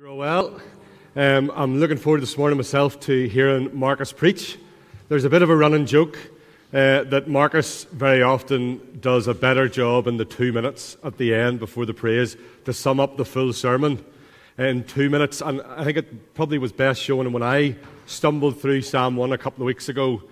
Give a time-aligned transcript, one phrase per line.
[0.00, 0.60] Well.
[1.14, 4.58] Um, I'm looking forward this morning myself to hearing Marcus preach.
[5.08, 6.16] There's a bit of a running joke
[6.72, 11.34] uh, that Marcus very often does a better job in the two minutes at the
[11.34, 14.02] end before the praise to sum up the full sermon
[14.56, 15.42] in two minutes.
[15.42, 19.38] And I think it probably was best shown when I stumbled through Psalm 1 a
[19.38, 20.22] couple of weeks ago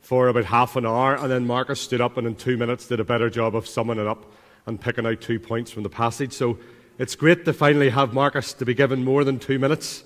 [0.00, 2.98] for about half an hour, and then Marcus stood up and in two minutes did
[2.98, 4.26] a better job of summing it up
[4.66, 6.32] and picking out two points from the passage.
[6.32, 6.58] So
[6.98, 10.04] it's great to finally have Marcus to be given more than two minutes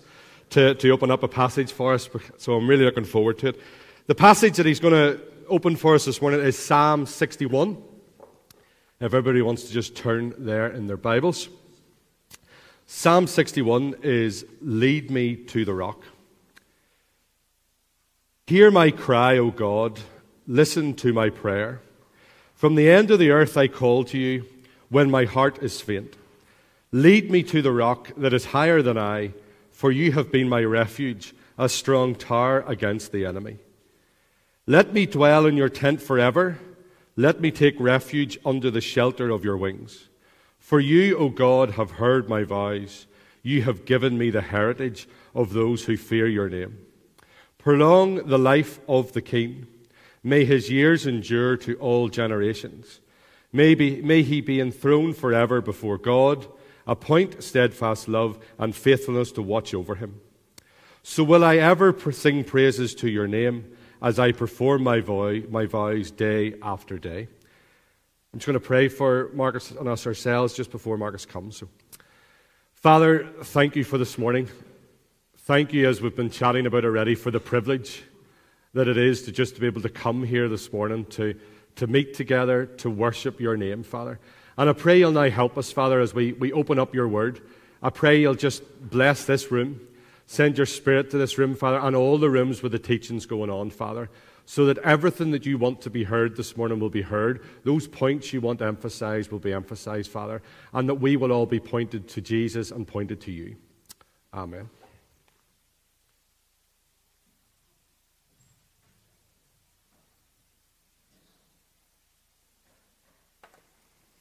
[0.51, 2.09] to, to open up a passage for us.
[2.39, 3.61] So I'm really looking forward to it.
[4.07, 7.77] The passage that he's going to open for us this morning is Psalm 61.
[9.01, 11.48] If everybody wants to just turn there in their Bibles.
[12.87, 16.03] Psalm 61 is Lead Me to the Rock.
[18.47, 20.01] Hear my cry, O God.
[20.47, 21.83] Listen to my prayer.
[22.55, 24.47] From the end of the earth I call to you
[24.89, 26.17] when my heart is faint.
[26.92, 29.34] Lead me to the rock that is higher than I,
[29.70, 33.58] for you have been my refuge, a strong tower against the enemy.
[34.67, 36.58] Let me dwell in your tent forever.
[37.17, 40.08] Let me take refuge under the shelter of your wings.
[40.58, 43.06] For you, O God, have heard my vows.
[43.42, 46.78] You have given me the heritage of those who fear your name.
[47.58, 49.67] Prolong the life of the king.
[50.23, 53.00] May his years endure to all generations.
[53.52, 56.47] May, be, may he be enthroned forever before God.
[56.89, 60.20] Appoint steadfast love and faithfulness to watch over him.
[61.05, 65.67] So will I ever sing praises to your name as I perform my, vow, my
[65.67, 67.28] vows day after day.
[68.33, 71.56] I'm just going to pray for Marcus and us ourselves just before Marcus comes.
[71.56, 71.69] So,
[72.75, 74.48] Father, thank you for this morning.
[75.39, 78.02] Thank you, as we've been chatting about already, for the privilege
[78.75, 81.34] that it is to just to be able to come here this morning to,
[81.77, 84.20] to meet together, to worship your name, Father.
[84.59, 87.41] And I pray you'll now help us, Father, as we, we open up your word.
[87.81, 89.81] I pray you'll just bless this room.
[90.27, 93.51] Send your spirit to this room, Father, and all the rooms with the teachings going
[93.51, 94.11] on, Father,
[94.46, 97.41] so that everything that you want to be heard this morning will be heard.
[97.63, 100.42] Those points you want emphasized will be emphasized, Father,
[100.75, 103.55] and that we will all be pointed to Jesus and pointed to you.
[104.35, 104.69] Amen.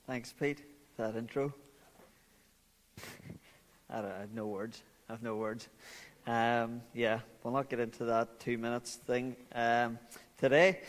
[0.07, 0.63] Thanks, Pete,
[0.95, 1.53] for that intro.
[3.90, 4.81] I, I, have no words.
[5.09, 5.68] I have no words.
[6.25, 10.00] Um, yeah, we'll not get into that two minutes thing um,
[10.38, 10.79] today.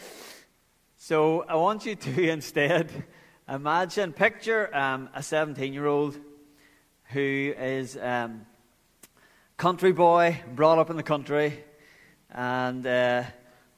[0.99, 2.93] So I want you to instead
[3.49, 6.17] imagine, picture um, a 17 year old
[7.07, 8.47] who is um,
[9.57, 11.65] country boy, brought up in the country,
[12.31, 13.25] and uh,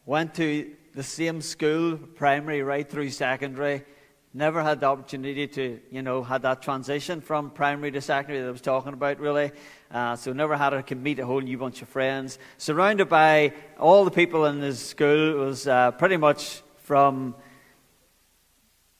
[0.04, 3.86] went to the same school, primary right through secondary
[4.32, 8.48] never had the opportunity to, you know, had that transition from primary to secondary that
[8.48, 9.50] I was talking about, really.
[9.90, 12.38] Uh, so never had to meet a whole new bunch of friends.
[12.56, 17.34] Surrounded by all the people in his school, it was uh, pretty much from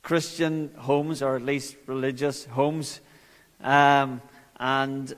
[0.02, 3.00] Christian homes, or at least religious homes.
[3.60, 4.20] Um,
[4.58, 5.14] and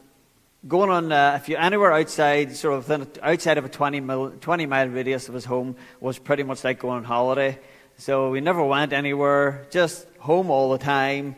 [0.68, 4.66] going on, uh, if you're anywhere outside, sort of outside of a 20 mile, 20
[4.66, 7.58] mile radius of his home, was pretty much like going on holiday.
[8.02, 11.36] So we never went anywhere, just home all the time.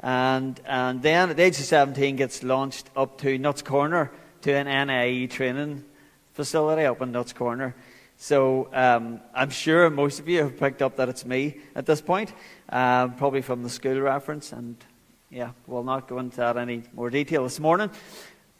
[0.00, 4.10] And, and then at the age of 17 gets launched up to Nutts Corner
[4.40, 5.84] to an NIE training
[6.32, 7.76] facility up in Nutts Corner.
[8.16, 12.00] So um, I'm sure most of you have picked up that it's me at this
[12.00, 12.32] point,
[12.70, 14.52] uh, probably from the school reference.
[14.52, 14.76] And
[15.28, 17.90] yeah, we'll not go into that any more detail this morning.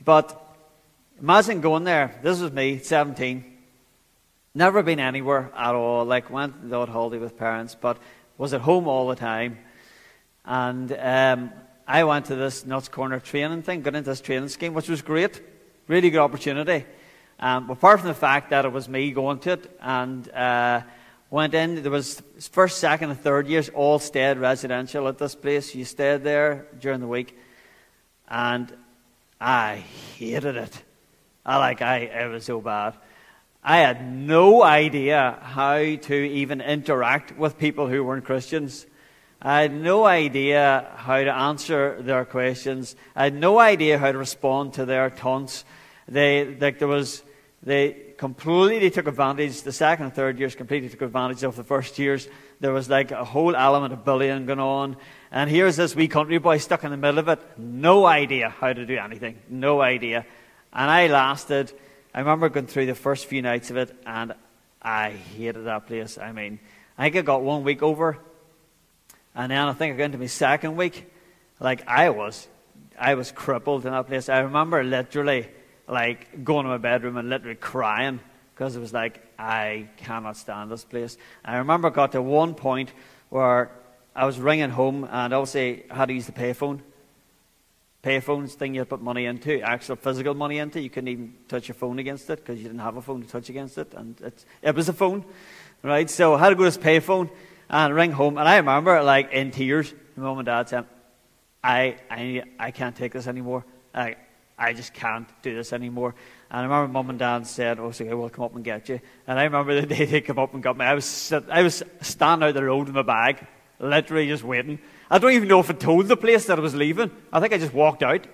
[0.05, 0.39] But
[1.19, 2.21] imagine going there.
[2.23, 3.58] This was me, 17.
[4.59, 6.05] Never been anywhere at all.
[6.05, 7.97] Like went odd holiday with parents, but
[8.37, 9.57] was at home all the time.
[10.45, 11.53] And um,
[11.87, 15.01] I went to this Nutts Corner training thing, got into this training scheme, which was
[15.01, 15.41] great,
[15.87, 16.87] really good opportunity.
[17.39, 20.81] Um, apart from the fact that it was me going to it, and uh,
[21.31, 21.81] went in.
[21.81, 22.21] There was
[22.51, 25.73] first, second, and third years all stayed residential at this place.
[25.73, 27.39] You stayed there during the week,
[28.27, 28.77] and
[29.41, 29.85] I
[30.17, 30.83] hated it.
[31.47, 32.95] I like I it was so bad.
[33.69, 38.87] I had no idea how to even interact with people who weren't Christians.
[39.43, 42.97] I had no idea how to answer their questions.
[43.15, 45.67] I had no idea how to respond to their taunts.
[46.09, 47.23] They, like there was,
[47.63, 51.99] they completely took advantage, the second and third years completely took advantage of the first
[51.99, 52.27] years.
[52.61, 54.97] There was like a whole element of bullying going on.
[55.31, 57.59] And here's this wee country boy stuck in the middle of it.
[57.59, 59.39] No idea how to do anything.
[59.51, 60.25] No idea.
[60.73, 61.71] And I lasted
[62.15, 64.35] I remember going through the first few nights of it, and
[64.81, 66.19] I hated that place.
[66.19, 66.59] I mean,
[66.97, 68.19] I think I got one week over,
[69.35, 71.11] and then I think I got into my second week.
[71.61, 72.49] Like, I was,
[72.99, 74.29] I was crippled in that place.
[74.29, 75.49] I remember literally
[75.89, 78.21] like going to my bedroom and literally crying
[78.55, 81.17] because it was like, I cannot stand this place.
[81.45, 82.93] I remember got to one point
[83.31, 83.71] where
[84.15, 86.81] I was ringing home and obviously I had to use the payphone.
[88.09, 90.81] Payphones thing you put money into, actual physical money into.
[90.81, 93.29] You couldn't even touch your phone against it because you didn't have a phone to
[93.29, 93.93] touch against it.
[93.93, 94.19] And
[94.63, 95.27] it was a phone,
[95.83, 96.09] right?
[96.09, 97.29] So I had to go to this payphone
[97.69, 98.39] and ring home.
[98.39, 100.87] And I remember, like, in tears, my mum and dad said,
[101.63, 103.67] I, I, I can't take this anymore.
[103.95, 104.17] I,
[104.59, 106.15] I just can't do this anymore.
[106.51, 109.01] And I remember mum and dad said, "Oh, okay, we'll come up and get you."
[109.27, 110.87] And I remember the day they came up and got me.
[110.87, 113.47] I was I was standing out the road with my bag,
[113.79, 114.79] literally just waiting.
[115.11, 117.11] I don't even know if I told the place that I was leaving.
[117.33, 118.27] I think I just walked out,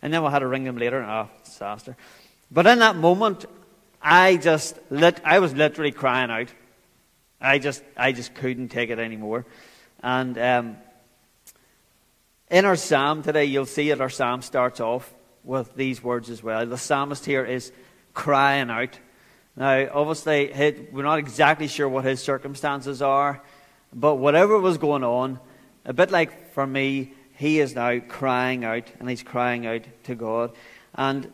[0.00, 1.02] and then we had to ring them later.
[1.02, 1.96] Oh, disaster!
[2.50, 3.44] But in that moment,
[4.00, 5.20] I just lit.
[5.24, 6.48] I was literally crying out.
[7.40, 9.46] I just I just couldn't take it anymore,
[10.02, 10.38] and.
[10.38, 10.76] Um,
[12.52, 15.10] in our psalm today, you'll see that our psalm starts off
[15.42, 16.66] with these words as well.
[16.66, 17.72] The psalmist here is
[18.12, 18.98] crying out.
[19.56, 20.52] Now, obviously,
[20.92, 23.42] we're not exactly sure what his circumstances are,
[23.94, 25.40] but whatever was going on,
[25.84, 30.14] a bit like for me, he is now crying out, and he's crying out to
[30.14, 30.52] God.
[30.94, 31.32] And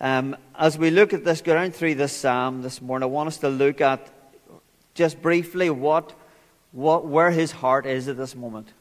[0.00, 3.28] um, as we look at this, go down through this psalm this morning, I want
[3.28, 4.10] us to look at
[4.94, 6.12] just briefly what,
[6.72, 8.72] what, where his heart is at this moment.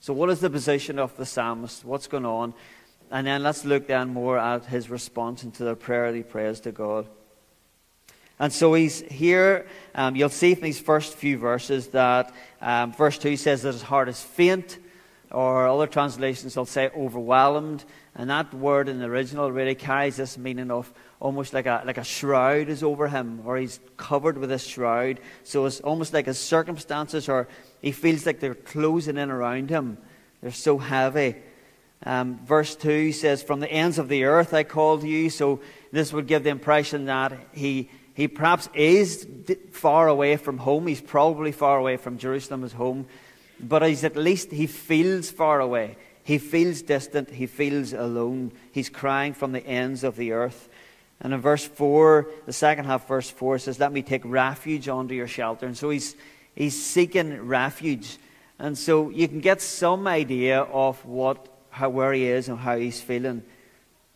[0.00, 1.84] So, what is the position of the psalmist?
[1.84, 2.54] What's going on?
[3.10, 6.60] And then let's look then more at his response into the prayer that he prays
[6.60, 7.06] to God.
[8.38, 9.66] And so he's here.
[9.94, 13.82] Um, you'll see from these first few verses that um, verse 2 says that his
[13.82, 14.78] heart is faint,
[15.30, 17.84] or other translations will say overwhelmed.
[18.14, 21.98] And that word in the original really carries this meaning of almost like a, like
[21.98, 25.20] a shroud is over him, or he's covered with a shroud.
[25.42, 27.48] So it's almost like his circumstances, or
[27.82, 29.98] he feels like they're closing in around him.
[30.40, 31.36] They're so heavy.
[32.04, 35.30] Um, verse 2 says, From the ends of the earth I called you.
[35.30, 39.28] So this would give the impression that he, he perhaps is
[39.70, 40.88] far away from home.
[40.88, 43.06] He's probably far away from Jerusalem as home.
[43.60, 45.96] But he's at least, he feels far away.
[46.24, 47.30] He feels distant.
[47.30, 48.50] He feels alone.
[48.72, 50.68] He's crying from the ends of the earth.
[51.20, 55.14] And in verse 4, the second half, verse 4 says, Let me take refuge under
[55.14, 55.66] your shelter.
[55.66, 56.16] And so he's,
[56.56, 58.18] he's seeking refuge.
[58.58, 62.78] And so you can get some idea of what how, where he is and how
[62.78, 63.44] he's feeling.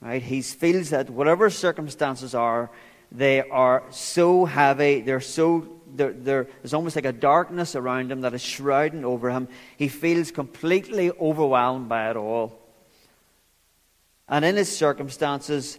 [0.01, 0.21] Right?
[0.21, 2.69] He feels that whatever circumstances are,
[3.13, 8.23] they are so heavy, they're so they're, they're, there's almost like a darkness around him
[8.23, 9.49] that is shrouding over him.
[9.77, 12.59] He feels completely overwhelmed by it all.
[14.29, 15.79] And in his circumstances,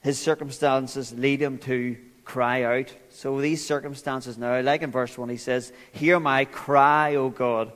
[0.00, 2.94] his circumstances lead him to cry out.
[3.10, 7.72] So these circumstances now, like in verse 1, he says, Hear my cry, O God.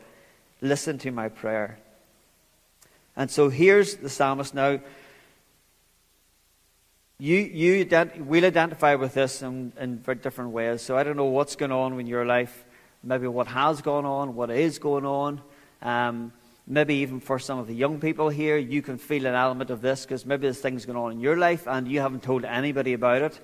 [0.61, 1.78] Listen to my prayer.
[3.16, 4.81] And so here's the psalmist now.
[7.20, 7.87] You, you
[8.17, 10.81] will identify with this in, in different ways.
[10.81, 12.64] So I don't know what's going on in your life,
[13.05, 15.43] maybe what has gone on, what is going on.
[15.82, 16.32] Um,
[16.67, 19.82] maybe even for some of the young people here, you can feel an element of
[19.82, 22.94] this because maybe there's things going on in your life and you haven't told anybody
[22.94, 23.38] about it.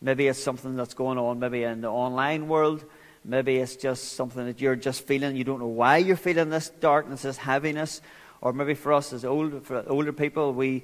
[0.00, 2.84] Maybe it's something that's going on maybe in the online world.
[3.24, 5.36] Maybe it's just something that you're just feeling.
[5.36, 8.02] You don't know why you're feeling this darkness, this heaviness.
[8.40, 10.82] Or maybe for us as old, older people, we,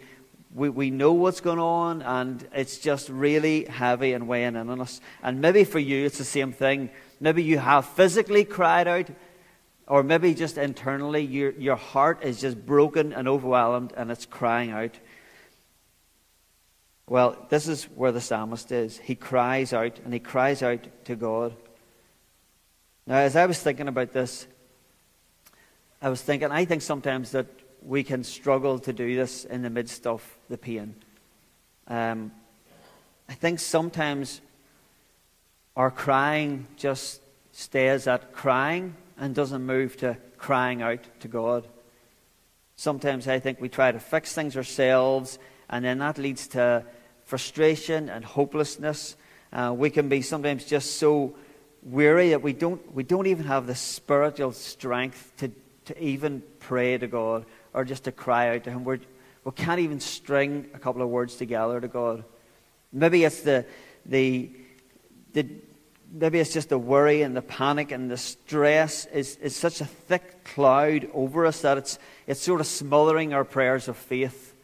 [0.55, 4.81] we, we know what's going on and it's just really heavy and weighing in on
[4.81, 5.01] us.
[5.23, 6.91] And maybe for you, it's the same thing.
[7.21, 9.09] Maybe you have physically cried out,
[9.87, 14.71] or maybe just internally, your, your heart is just broken and overwhelmed and it's crying
[14.71, 14.99] out.
[17.07, 18.99] Well, this is where the psalmist is.
[18.99, 21.55] He cries out and he cries out to God.
[23.07, 24.47] Now, as I was thinking about this,
[26.03, 27.47] I was thinking, I think sometimes that
[27.83, 30.95] we can struggle to do this in the midst of the pain.
[31.87, 32.33] Um,
[33.29, 34.41] I think sometimes
[35.77, 37.21] our crying just
[37.53, 41.67] stays at crying and doesn't move to crying out to God.
[42.77, 45.39] Sometimes I think we try to fix things ourselves,
[45.69, 46.85] and then that leads to
[47.25, 49.17] frustration and hopelessness.
[49.53, 51.35] Uh, we can be sometimes just so
[51.83, 55.51] weary that we don't, we don't even have the spiritual strength to
[55.89, 58.85] to even pray to God or just to cry out to Him.
[58.85, 59.01] We're,
[59.49, 62.23] we can't even string a couple of words together to God.
[62.93, 63.65] Maybe it's the,
[64.05, 64.51] the,
[65.33, 65.47] the
[66.13, 69.87] maybe it's just the worry and the panic and the stress is, is such a
[69.87, 74.55] thick cloud over us that it's, it's sort of smothering our prayers of faith.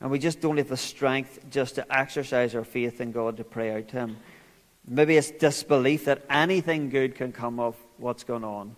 [0.00, 3.44] And we just don't have the strength just to exercise our faith in God to
[3.44, 4.16] pray out to Him.
[4.86, 8.76] Maybe it's disbelief that anything good can come of what's going on.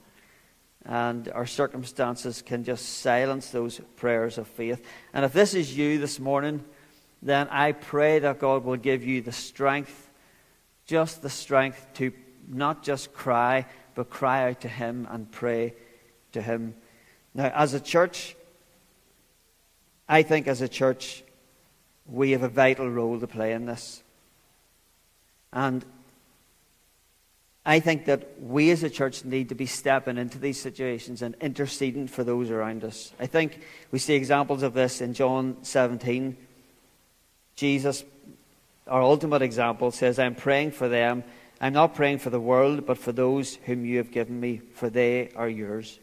[0.87, 4.85] And our circumstances can just silence those prayers of faith.
[5.13, 6.65] And if this is you this morning,
[7.23, 10.11] then I pray that God will give you the strength,
[10.87, 12.13] just the strength to
[12.49, 13.67] not just cry,
[13.97, 15.75] but cry out to Him and pray
[16.33, 16.75] to Him.
[17.35, 18.37] Now, as a church,
[20.09, 21.25] I think as a church,
[22.07, 24.05] we have a vital role to play in this.
[25.53, 25.85] And
[27.69, 31.35] I think that we as a church need to be stepping into these situations and
[31.41, 33.13] interceding for those around us.
[33.19, 36.37] I think we see examples of this in John 17.
[37.57, 38.05] Jesus,
[38.87, 41.25] our ultimate example, says, I'm praying for them.
[41.61, 44.89] I'm not praying for the world, but for those whom you have given me, for
[44.89, 45.99] they are yours.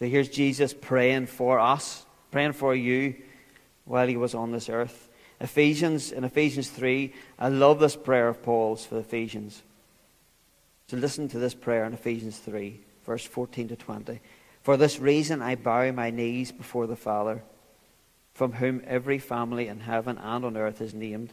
[0.00, 3.14] So here's Jesus praying for us, praying for you
[3.84, 5.08] while he was on this earth.
[5.40, 9.62] Ephesians, in Ephesians 3, I love this prayer of Paul's for the Ephesians.
[10.92, 14.20] So listen to this prayer in Ephesians 3, verse 14 to 20.
[14.60, 17.42] For this reason I bow my knees before the Father,
[18.34, 21.32] from whom every family in heaven and on earth is named,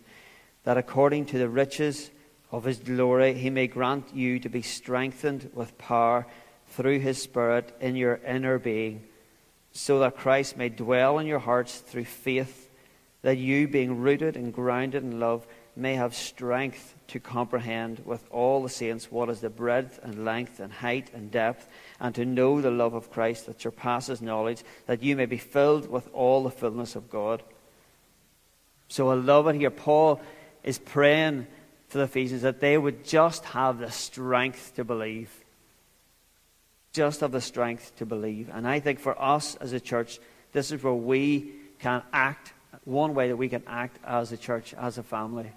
[0.63, 2.09] that according to the riches
[2.53, 6.25] of his glory he may grant you to be strengthened with power
[6.69, 9.03] through his Spirit in your inner being,
[9.73, 12.69] so that Christ may dwell in your hearts through faith,
[13.23, 15.45] that you, being rooted and grounded in love,
[15.79, 20.59] may have strength to comprehend with all the saints what is the breadth and length
[20.59, 21.67] and height and depth,
[21.99, 25.89] and to know the love of Christ that surpasses knowledge, that you may be filled
[25.89, 27.41] with all the fullness of God.
[28.89, 29.71] So I love it here.
[29.71, 30.21] Paul
[30.63, 31.47] is praying
[31.87, 35.31] for the Ephesians that they would just have the strength to believe.
[36.93, 38.49] Just have the strength to believe.
[38.51, 40.19] And I think for us as a church,
[40.51, 44.73] this is where we can act, one way that we can act as a church,
[44.73, 45.51] as a family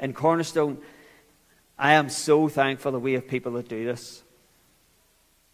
[0.00, 0.78] in Cornerstone,
[1.78, 4.22] I am so thankful that we have people that do this.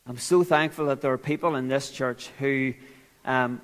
[0.07, 2.75] I'm so thankful that there are people in this church who,
[3.25, 3.61] um,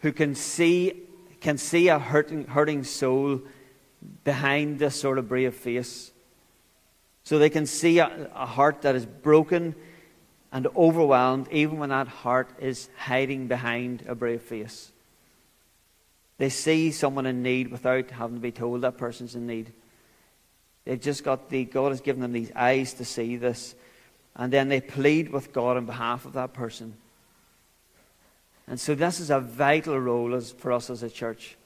[0.00, 1.06] who can see
[1.40, 3.40] can see a hurting, hurting soul
[4.24, 6.12] behind this sort of brave face.
[7.24, 9.74] So they can see a, a heart that is broken
[10.52, 14.92] and overwhelmed, even when that heart is hiding behind a brave face.
[16.38, 19.72] They see someone in need without having to be told that person's in need.
[20.84, 23.74] They've just got the, God has given them these eyes to see this.
[24.36, 26.94] And then they plead with God on behalf of that person.
[28.66, 31.56] And so this is a vital role as, for us as a church.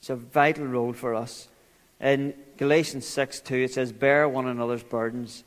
[0.00, 1.48] It's a vital role for us.
[2.00, 5.44] In Galatians 6 2, it says, Bear one another's burdens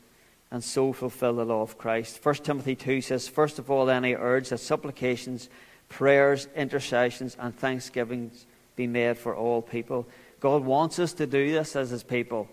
[0.51, 2.19] and so fulfill the law of Christ.
[2.23, 5.50] 1 Timothy 2 says, First of all, then I urge that supplications,
[5.88, 8.45] prayers, intercessions, and thanksgivings
[8.75, 10.07] be made for all people.
[10.41, 12.50] God wants us to do this as His people.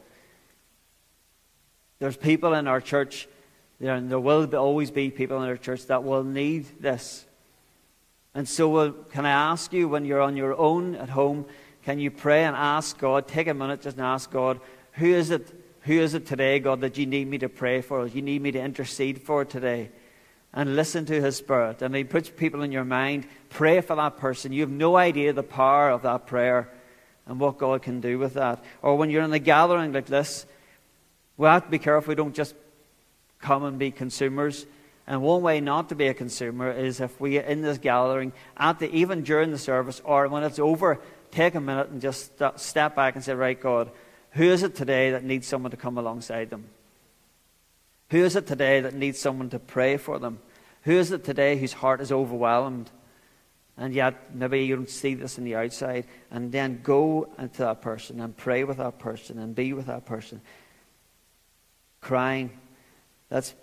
[1.98, 3.28] There's people in our church,
[3.80, 7.26] there, there will always be people in our church that will need this.
[8.34, 11.46] And so, uh, can I ask you, when you're on your own at home,
[11.84, 14.60] can you pray and ask God, take a minute just and ask God,
[14.92, 15.52] who is it,
[15.82, 18.52] who is it today, God, that you need me to pray for, you need me
[18.52, 19.90] to intercede for today?
[20.52, 21.82] And listen to His Spirit.
[21.82, 24.52] And He puts people in your mind, pray for that person.
[24.52, 26.68] You have no idea the power of that prayer
[27.26, 28.62] and what God can do with that.
[28.82, 30.46] Or when you're in a gathering like this,
[31.38, 32.54] we have to be careful we don't just
[33.38, 34.66] come and be consumers.
[35.06, 38.32] And one way not to be a consumer is if we, are in this gathering,
[38.56, 42.36] at the, even during the service or when it's over, take a minute and just
[42.38, 43.90] st- step back and say, Right, God,
[44.32, 46.66] who is it today that needs someone to come alongside them?
[48.10, 50.40] Who is it today that needs someone to pray for them?
[50.82, 52.90] Who is it today whose heart is overwhelmed?
[53.76, 56.06] And yet, maybe you don't see this on the outside.
[56.30, 60.04] And then go into that person and pray with that person and be with that
[60.04, 60.40] person
[62.08, 62.50] crying.
[63.30, 63.54] Let's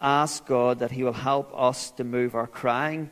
[0.00, 3.08] ask God that He will help us to move our crying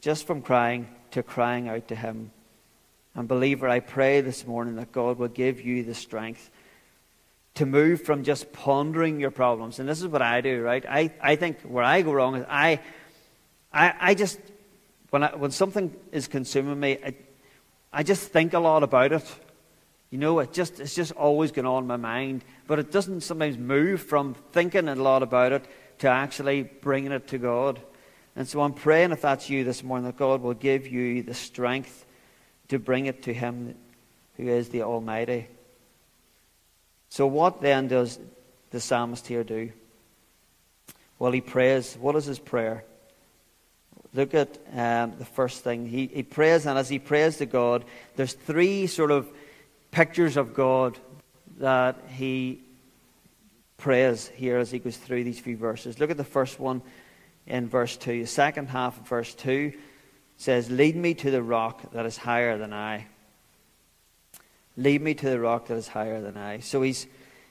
[0.00, 2.30] just from crying to crying out to Him.
[3.14, 6.50] And, believer, I pray this morning that God will give you the strength
[7.56, 9.78] to move from just pondering your problems.
[9.78, 10.84] And this is what I do, right?
[10.88, 12.80] I, I think where I go wrong is I,
[13.74, 14.40] I, I just,
[15.10, 17.14] when, I, when something is consuming me, I,
[17.92, 19.45] I just think a lot about it.
[20.16, 23.20] You know, it just, it's just always going on in my mind but it doesn't
[23.20, 25.66] sometimes move from thinking a lot about it
[25.98, 27.80] to actually bringing it to God.
[28.34, 31.34] And so I'm praying if that's you this morning that God will give you the
[31.34, 32.04] strength
[32.68, 33.74] to bring it to Him
[34.36, 35.48] who is the Almighty.
[37.08, 38.18] So, what then does
[38.70, 39.70] the psalmist here do?
[41.18, 41.96] Well, he prays.
[41.98, 42.84] What is his prayer?
[44.12, 45.86] Look at um, the first thing.
[45.86, 47.84] He, he prays, and as he prays to God,
[48.16, 49.28] there's three sort of
[49.90, 50.98] pictures of God
[51.58, 52.62] that he
[53.76, 55.98] prays here as he goes through these few verses.
[55.98, 56.82] Look at the first one
[57.46, 58.22] in verse 2.
[58.22, 59.72] The second half of verse 2
[60.36, 63.06] says, Lead me to the rock that is higher than I.
[64.76, 66.60] Lead me to the rock that is higher than I.
[66.60, 67.06] So he's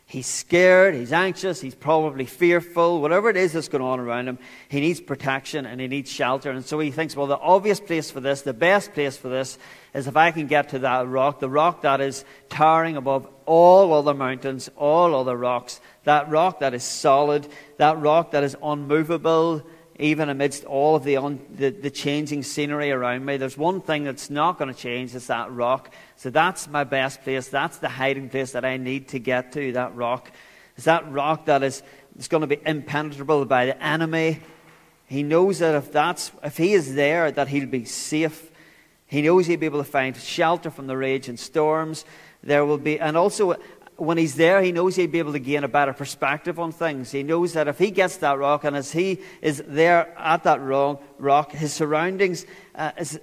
[0.08, 4.38] He's scared, he's anxious, he's probably fearful, whatever it is that's going on around him,
[4.70, 6.52] he needs protection and he needs shelter.
[6.52, 9.58] And so he thinks, well, the obvious place for this, the best place for this,
[9.96, 13.94] is if I can get to that rock, the rock that is towering above all
[13.94, 17.48] other mountains, all other rocks, that rock that is solid,
[17.78, 19.64] that rock that is unmovable,
[19.98, 23.38] even amidst all of the, un, the, the, changing scenery around me.
[23.38, 25.94] There's one thing that's not going to change, it's that rock.
[26.18, 27.48] So that's my best place.
[27.48, 30.30] That's the hiding place that I need to get to, that rock.
[30.76, 31.82] It's that rock that is,
[32.18, 34.42] is going to be impenetrable by the enemy.
[35.08, 38.52] He knows that if, that's, if he is there, that he'll be safe.
[39.08, 42.04] He knows he'll be able to find shelter from the raging storms.
[42.44, 43.56] There will be, and also
[43.98, 47.12] when he's there, he knows he'll be able to gain a better perspective on things.
[47.12, 50.62] He knows that if he gets that rock, and as he is there at that
[50.62, 53.20] wrong rock, his surroundings, uh, is,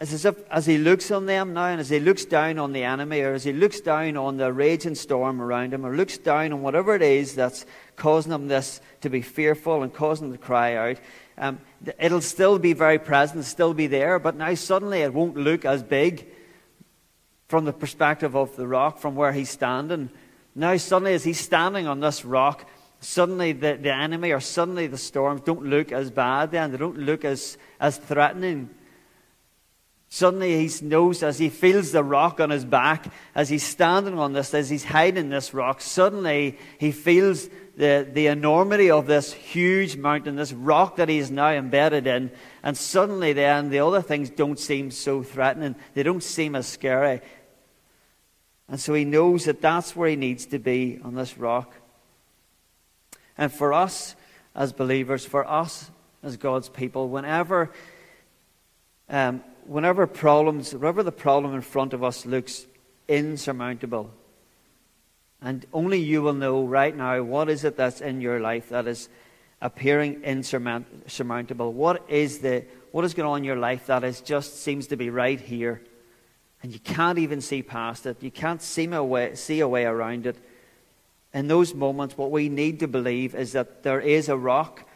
[0.00, 2.72] is as if as he looks on them now, and as he looks down on
[2.72, 6.18] the enemy, or as he looks down on the raging storm around him, or looks
[6.18, 7.64] down on whatever it is that's
[7.94, 10.96] causing him this to be fearful and causing him to cry out,
[11.38, 11.60] um,
[11.98, 15.82] it'll still be very present, still be there, but now suddenly it won't look as
[15.84, 16.26] big
[17.48, 20.10] from the perspective of the rock, from where he's standing.
[20.54, 22.68] Now, suddenly, as he's standing on this rock,
[23.00, 26.72] suddenly the, the enemy or suddenly the storms don't look as bad then.
[26.72, 28.70] They don't look as, as threatening.
[30.08, 34.32] Suddenly he knows as he feels the rock on his back, as he's standing on
[34.32, 39.96] this, as he's hiding this rock, suddenly he feels the, the enormity of this huge
[39.96, 42.30] mountain, this rock that he is now embedded in.
[42.62, 45.76] And suddenly then the other things don't seem so threatening.
[45.92, 47.20] They don't seem as scary.
[48.68, 51.74] And so he knows that that's where he needs to be on this rock.
[53.38, 54.16] And for us
[54.54, 55.90] as believers, for us
[56.22, 57.70] as God's people, whenever,
[59.08, 62.66] um, whenever problems, whenever the problem in front of us looks
[63.06, 64.10] insurmountable,
[65.40, 68.88] and only you will know right now what is it that's in your life that
[68.88, 69.08] is
[69.60, 71.72] appearing insurmountable.
[71.72, 74.96] What is the what is going on in your life that is just seems to
[74.96, 75.82] be right here?
[76.62, 78.22] And you can't even see past it.
[78.22, 80.36] You can't see a way, see a way around it.
[81.34, 84.88] In those moments, what we need to believe is that there is a rock,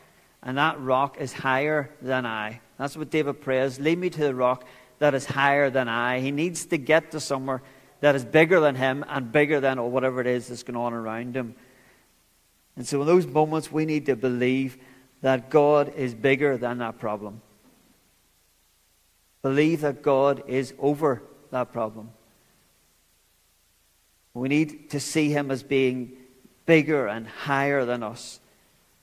[0.42, 2.60] and that rock is higher than I.
[2.78, 3.78] That's what David prays.
[3.78, 4.66] Lead me to the rock
[5.00, 6.20] that is higher than I.
[6.20, 7.62] He needs to get to somewhere
[8.00, 11.36] that is bigger than him and bigger than whatever it is that's going on around
[11.36, 11.54] him.
[12.76, 14.78] And so, in those moments, we need to believe
[15.20, 17.42] that God is bigger than that problem.
[19.42, 22.10] Believe that God is over that problem.
[24.34, 26.12] We need to see him as being
[26.66, 28.40] bigger and higher than us.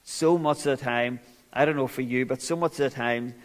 [0.04, 1.20] So much of the time,
[1.52, 3.36] I don't know for you, but so much of the time,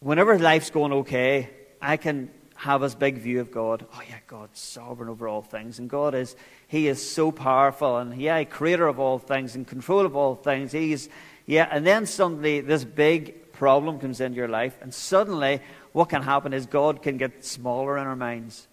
[0.00, 1.48] whenever life's going okay,
[1.80, 3.86] I can have this big view of God.
[3.94, 6.36] Oh yeah, God's sovereign over all things, and God is
[6.68, 10.72] He is so powerful, and yeah, creator of all things, and control of all things.
[10.72, 11.08] He's
[11.46, 15.60] yeah, and then suddenly this big problem comes into your life, and suddenly
[15.92, 18.68] what can happen is God can get smaller in our minds.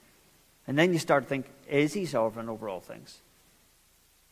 [0.68, 3.20] And then you start to think, is he sovereign over all things?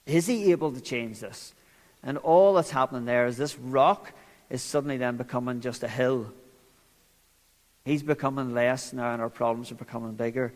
[0.05, 1.53] Is he able to change this?
[2.03, 4.11] And all that's happening there is this rock
[4.49, 6.31] is suddenly then becoming just a hill.
[7.83, 10.53] He's becoming less now, and our problems are becoming bigger.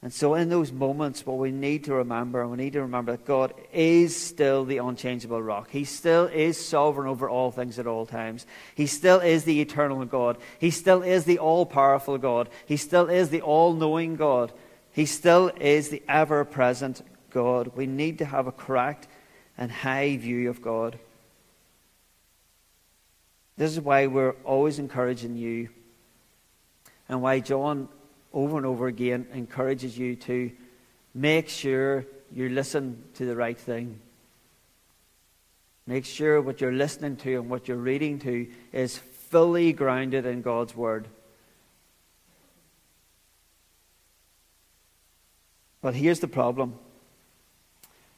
[0.00, 3.24] And so, in those moments, what we need to remember, we need to remember that
[3.24, 5.70] God is still the unchangeable rock.
[5.70, 8.46] He still is sovereign over all things at all times.
[8.76, 10.38] He still is the eternal God.
[10.60, 12.48] He still is the all powerful God.
[12.64, 14.52] He still is the all knowing God.
[14.92, 17.72] He still is the ever present God.
[17.74, 19.08] We need to have a correct
[19.56, 20.96] and high view of God.
[23.56, 25.70] This is why we're always encouraging you,
[27.08, 27.88] and why John
[28.32, 30.50] over and over again encourages you to
[31.14, 34.00] make sure you listen to the right thing.
[35.86, 40.42] Make sure what you're listening to and what you're reading to is fully grounded in
[40.42, 41.08] God's Word.
[45.80, 46.78] But here's the problem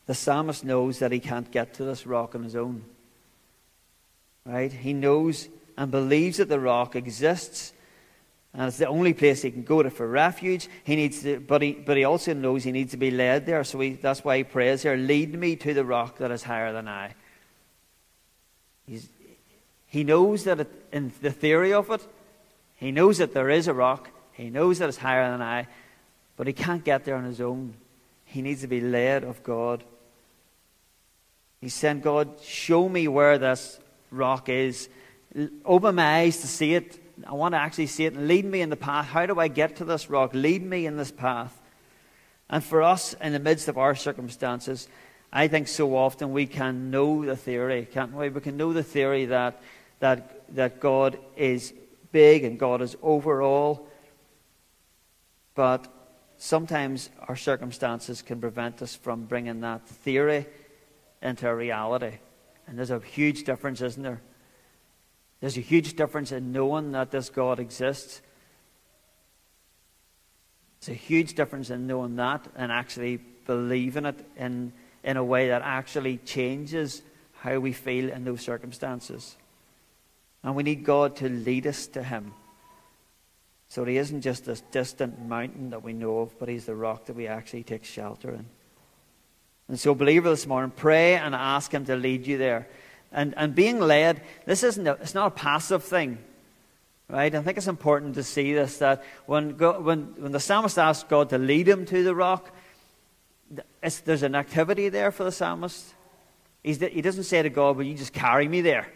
[0.06, 2.82] the psalmist knows that he can't get to this rock on his own.
[4.44, 4.72] Right?
[4.72, 7.72] He knows and believes that the rock exists
[8.52, 10.68] and it's the only place he can go to for refuge.
[10.82, 13.62] He needs to, but, he, but he also knows he needs to be led there.
[13.62, 16.72] So he, that's why he prays here Lead me to the rock that is higher
[16.72, 17.14] than I.
[18.86, 19.08] He's,
[19.86, 22.04] he knows that it, in the theory of it,
[22.76, 24.10] he knows that there is a rock.
[24.32, 25.68] He knows that it's higher than I.
[26.36, 27.74] But he can't get there on his own.
[28.24, 29.84] He needs to be led of God.
[31.60, 33.78] He saying, God, show me where this
[34.10, 34.88] rock is.
[35.64, 36.98] Open my eyes to see it.
[37.26, 39.06] I want to actually see it and lead me in the path.
[39.06, 40.30] How do I get to this rock?
[40.34, 41.60] Lead me in this path.
[42.48, 44.88] And for us, in the midst of our circumstances,
[45.32, 48.28] I think so often we can know the theory, can't we?
[48.28, 49.62] We can know the theory that,
[50.00, 51.72] that, that God is
[52.10, 53.86] big and God is over all.
[55.54, 55.86] But
[56.36, 60.46] sometimes our circumstances can prevent us from bringing that theory
[61.22, 62.18] into reality.
[62.66, 64.20] And there's a huge difference, isn't there?
[65.40, 68.20] There's a huge difference in knowing that this God exists.
[70.80, 74.72] There's a huge difference in knowing that and actually believing it in,
[75.02, 77.02] in a way that actually changes
[77.40, 79.36] how we feel in those circumstances.
[80.42, 82.32] And we need God to lead us to Him.
[83.68, 87.06] So He isn't just this distant mountain that we know of, but He's the rock
[87.06, 88.46] that we actually take shelter in.
[89.68, 92.68] And so, believer, this morning, pray and ask Him to lead you there.
[93.12, 96.18] And, and being led, this isn't a, it's not a passive thing.
[97.08, 97.34] Right?
[97.34, 101.08] I think it's important to see this that when, God, when, when the psalmist asks
[101.08, 102.54] God to lead him to the rock,
[104.04, 105.94] there's an activity there for the psalmist.
[106.62, 108.86] He's, he doesn't say to God, Will you just carry me there?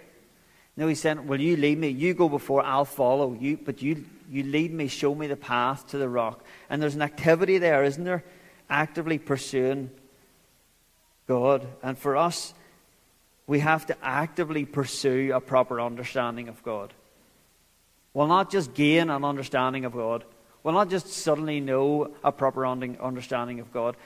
[0.76, 1.88] No, he's saying, Will you lead me?
[1.88, 3.36] You go before, I'll follow.
[3.40, 6.44] You, but you, you lead me, show me the path to the rock.
[6.70, 8.22] And there's an activity there, isn't there?
[8.70, 9.90] Actively pursuing
[11.26, 11.66] God.
[11.82, 12.54] And for us,
[13.46, 16.92] we have to actively pursue a proper understanding of God.
[18.14, 20.24] We'll not just gain an understanding of God.
[20.62, 23.96] We'll not just suddenly know a proper understanding of God.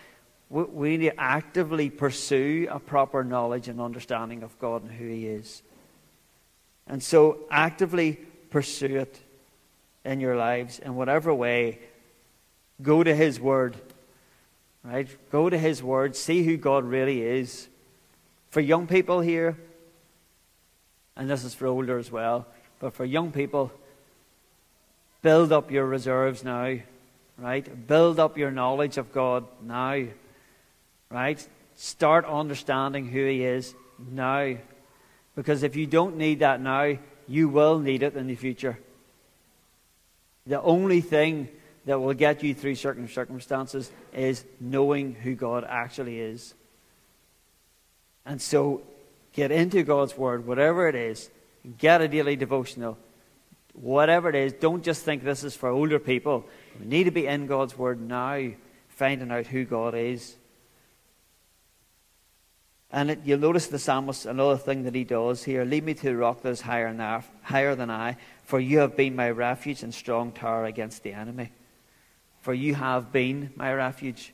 [0.51, 5.27] We need to actively pursue a proper knowledge and understanding of God and who He
[5.27, 5.63] is.
[6.87, 8.19] And so, actively
[8.51, 9.21] pursue it
[10.07, 11.81] in your lives in whatever way.
[12.81, 13.77] Go to His Word.
[14.83, 15.09] Right?
[15.31, 16.17] Go to His Word.
[16.17, 17.69] See who God really is.
[18.51, 19.57] For young people here,
[21.17, 22.47] and this is for older as well,
[22.81, 23.73] but for young people,
[25.23, 26.79] build up your reserves now.
[27.37, 27.87] Right?
[27.87, 30.05] Build up your knowledge of God now.
[31.11, 31.49] Right?
[31.77, 33.75] Start understanding who He is
[34.11, 34.57] now.
[35.37, 38.79] Because if you don't need that now, you will need it in the future.
[40.47, 41.49] The only thing
[41.85, 46.55] that will get you through certain circumstances is knowing who God actually is.
[48.29, 48.83] And so
[49.33, 51.31] get into God's Word, whatever it is.
[51.79, 52.99] Get a daily devotional.
[53.73, 56.45] Whatever it is, don't just think this is for older people.
[56.79, 58.51] We need to be in God's Word now,
[58.89, 60.37] finding out who God is.
[62.91, 66.03] And it, you'll notice the psalmist, another thing that he does here lead me to
[66.03, 69.83] the rock that is higher than, higher than I, for you have been my refuge
[69.83, 71.51] and strong tower against the enemy.
[72.41, 74.33] For you have been my refuge.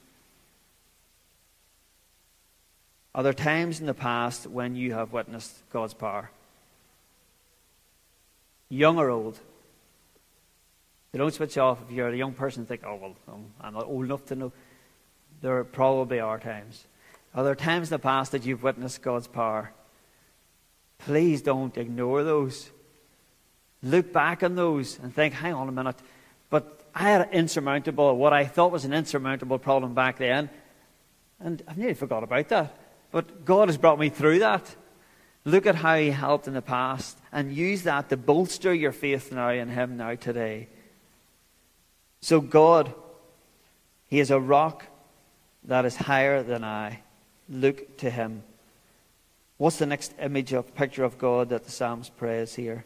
[3.14, 6.30] Are there times in the past when you have witnessed God's power?
[8.68, 9.38] Young or old?
[11.12, 13.84] They don't switch off if you're a young person and think, oh, well, I'm not
[13.84, 14.52] old enough to know.
[15.42, 16.84] There probably are times.
[17.36, 19.70] Are there times in the past that you've witnessed God's power?
[20.98, 22.68] Please don't ignore those.
[23.80, 25.96] Look back on those and think, hang on a minute.
[26.50, 30.50] But I had an insurmountable, what I thought was an insurmountable problem back then.
[31.38, 32.83] And I've nearly forgot about that.
[33.14, 34.74] But God has brought me through that.
[35.44, 39.30] Look at how He helped in the past and use that to bolster your faith
[39.30, 40.66] now in Him now today.
[42.22, 42.92] So, God,
[44.08, 44.86] He is a rock
[45.62, 47.04] that is higher than I.
[47.48, 48.42] Look to Him.
[49.58, 52.84] What's the next image of picture of God that the Psalms prays here?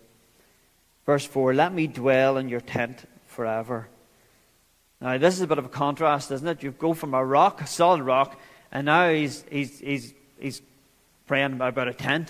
[1.07, 3.88] Verse 4 Let me dwell in your tent forever.
[5.01, 6.62] Now, this is a bit of a contrast, isn't it?
[6.62, 8.38] You go from a rock, a solid rock,
[8.71, 10.62] and now he's, he's, he's he's
[11.27, 12.29] praying about a tent.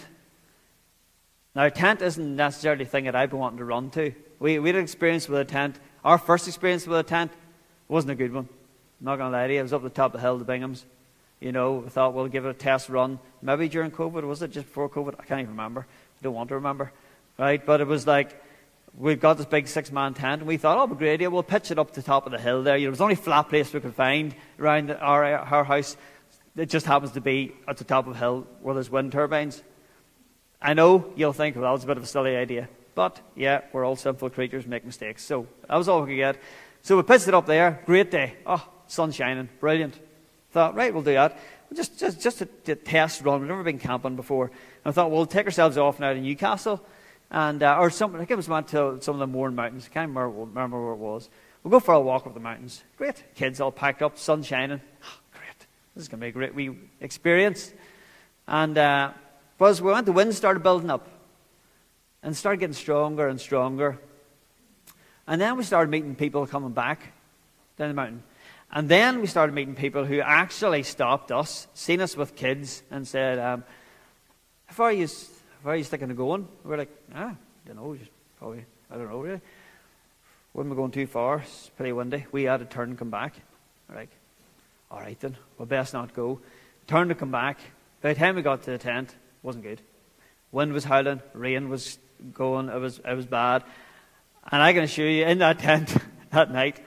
[1.55, 4.13] Now, a tent isn't necessarily the thing that I've been wanting to run to.
[4.39, 5.79] We, we had an experience with a tent.
[6.05, 7.33] Our first experience with a tent
[7.89, 8.49] wasn't a good one.
[9.01, 9.61] I'm not going to lie to you.
[9.61, 10.85] It was up the top of the hill, the Binghams.
[11.41, 13.19] You know, we thought we'll give it a test run.
[13.43, 14.25] Maybe during COVID.
[14.25, 15.15] Was it just before COVID?
[15.19, 15.81] I can't even remember.
[15.81, 16.93] I don't want to remember.
[17.39, 17.65] Right?
[17.65, 18.41] But it was like,
[18.97, 21.31] we've got this big six man tent, and we thought, oh, great idea.
[21.31, 22.77] We'll pitch it up the top of the hill there.
[22.77, 25.97] You know, it was the only flat place we could find around our, our house.
[26.59, 29.63] It just happens to be at the top of a hill where there's wind turbines.
[30.61, 32.69] I know you'll think, well, that's a bit of a silly idea.
[32.97, 35.23] But, yeah, we're all simple creatures, make mistakes.
[35.23, 36.37] So, that was all we could get.
[36.83, 37.81] So we pitched it up there.
[37.87, 38.35] Great day.
[38.45, 39.49] Oh, sun shining.
[39.61, 40.01] Brilliant.
[40.51, 41.39] Thought, right, we'll do that.
[41.73, 43.41] Just, just, just a, a test run.
[43.41, 44.47] We've never been camping before.
[44.47, 46.85] And I thought, we'll take ourselves off now to Newcastle.
[47.31, 48.17] And, uh, or something.
[48.17, 49.89] I think it was went to some of the Mourne Mountains.
[49.89, 51.29] I can't remember, remember where it was.
[51.63, 52.83] We'll go for a walk up the mountains.
[52.97, 53.23] Great.
[53.37, 54.81] Kids all packed up, sun shining.
[55.99, 57.73] This is going to be a great wee experience.
[58.47, 59.11] And uh,
[59.61, 61.09] as we went, the wind started building up
[62.23, 63.99] and started getting stronger and stronger.
[65.27, 67.01] And then we started meeting people coming back
[67.77, 68.23] down the mountain.
[68.71, 73.05] And then we started meeting people who actually stopped us, seen us with kids, and
[73.05, 73.65] said, um,
[74.67, 76.47] How far are you, how far are you sticking to going?
[76.63, 79.41] We were like, Ah, I don't know, just probably, I don't know really.
[80.55, 81.39] Wasn't we going too far?
[81.39, 82.25] It's pretty windy.
[82.31, 83.35] We had to turn and come back.
[83.89, 84.11] We're like,
[84.91, 86.41] All right then, we'll best not go.
[86.87, 87.59] Turn to come back.
[88.01, 89.83] By the time we got to the tent, wasn't good.
[90.51, 91.99] Wind was howling, rain was
[92.33, 93.65] going, it was, it was bad.
[94.51, 95.95] And I can assure you, in that tent
[96.31, 96.81] that night,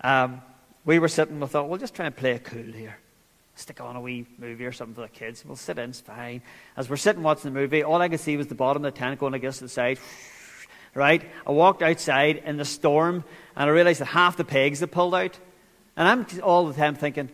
[0.00, 0.40] um,
[0.84, 2.96] we were sitting, we thought, we'll just try and play it cool here.
[3.54, 5.44] Stick on a wee movie or something for the kids.
[5.44, 6.40] We'll sit in, it's fine.
[6.76, 8.98] As we're sitting watching the movie, all I could see was the bottom of the
[8.98, 9.98] tent going against the side.
[10.94, 11.22] Right?
[11.46, 13.24] I walked outside in the storm
[13.56, 15.38] and I realized that half the pegs had pulled out.
[15.96, 17.30] And I'm all the time thinking,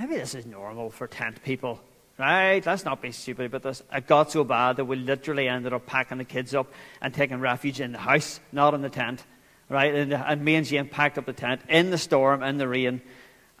[0.00, 1.78] maybe this is normal for tent people.
[2.18, 2.64] Right?
[2.66, 3.82] Let's not be stupid about this.
[3.92, 6.66] It got so bad that we literally ended up packing the kids up
[7.00, 9.24] and taking refuge in the house, not in the tent
[9.70, 9.94] right?
[9.94, 13.00] And, and me and Jane packed up the tent in the storm, in the rain,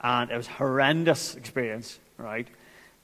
[0.02, 2.48] and it was horrendous experience, right?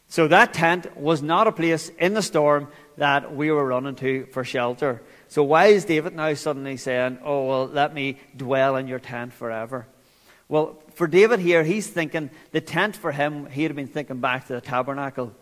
[0.09, 2.69] So that tent was not a place in the storm
[2.99, 5.03] that we were running to for shelter.
[5.29, 9.33] So why is David now suddenly saying, "Oh well, let me dwell in your tent
[9.33, 9.87] forever"?
[10.49, 13.45] Well, for David here, he's thinking the tent for him.
[13.51, 15.35] He had been thinking back to the tabernacle.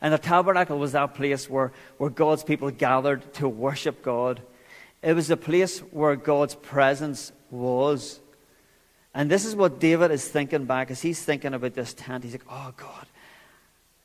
[0.00, 4.42] And the tabernacle was that place where, where God's people gathered to worship God.
[5.02, 8.18] It was a place where God's presence was.
[9.14, 12.24] And this is what David is thinking back as he's thinking about this tent.
[12.24, 13.06] He's like, oh, God,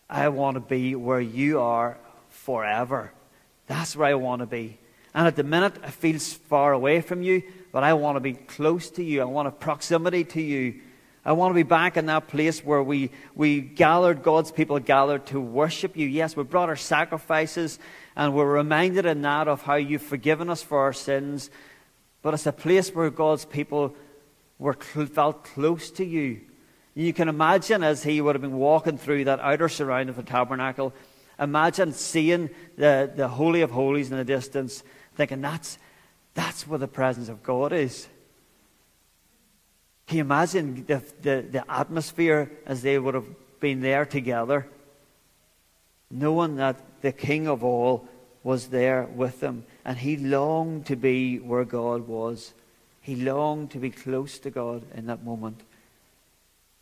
[0.07, 1.97] I want to be where you are
[2.29, 3.11] forever.
[3.65, 4.77] That's where I want to be.
[5.15, 8.33] And at the minute, it feels far away from you, but I want to be
[8.33, 9.21] close to you.
[9.21, 10.81] I want a proximity to you.
[11.25, 15.25] I want to be back in that place where we, we gathered, God's people gathered
[15.27, 16.07] to worship you.
[16.07, 17.77] Yes, we brought our sacrifices
[18.15, 21.49] and we're reminded in that of how you've forgiven us for our sins.
[22.21, 23.95] But it's a place where God's people
[24.57, 26.41] were felt close to you.
[26.95, 30.23] You can imagine as he would have been walking through that outer surround of the
[30.23, 30.93] tabernacle,
[31.39, 34.83] imagine seeing the, the Holy of Holies in the distance,
[35.15, 35.77] thinking that's,
[36.39, 38.07] that's where the presence of God is.
[40.07, 43.27] Can you imagine the, the, the atmosphere as they would have
[43.59, 44.65] been there together?
[46.11, 48.07] knowing that the King of all
[48.43, 49.65] was there with them.
[49.85, 52.53] And he longed to be where God was.
[53.01, 55.61] He longed to be close to God in that moment.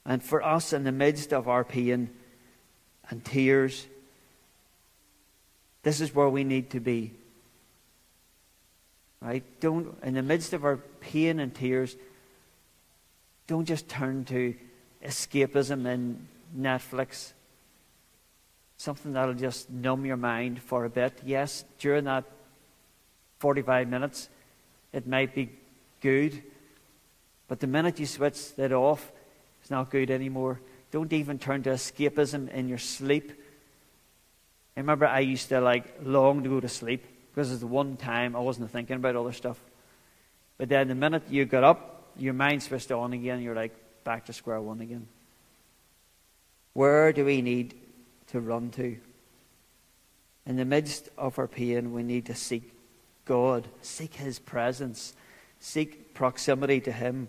[0.05, 2.09] And for us, in the midst of our pain
[3.09, 3.87] and tears,
[5.83, 7.11] this is where we need to be.
[9.21, 9.43] Right?
[9.60, 11.95] Don't, in the midst of our pain and tears,
[13.47, 14.53] don't just turn to
[15.03, 16.27] escapism and
[16.58, 17.34] Netflix
[18.77, 21.19] something that'll just numb your mind for a bit.
[21.25, 22.23] Yes, during that
[23.39, 24.30] 45 minutes,
[24.93, 25.49] it might be
[26.01, 26.41] good,
[27.47, 29.12] but the minute you switch it off,
[29.62, 30.62] it's not good anymore.
[30.91, 33.32] Don't even turn to escapism in your sleep.
[34.75, 37.03] I remember I used to like long to go to sleep
[37.38, 39.60] because it's the one time I wasn't thinking about other stuff.
[40.58, 44.26] But then the minute you got up, your mind switched on again, you're like back
[44.26, 45.08] to square one again.
[46.73, 47.76] Where do we need
[48.30, 48.97] to run to.
[50.47, 52.73] In the midst of our pain, we need to seek
[53.26, 55.13] God, seek His presence,
[55.60, 57.28] seek proximity to Him.